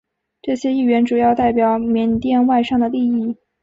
[0.41, 3.35] 这些议员主要代表缅甸外商的利益。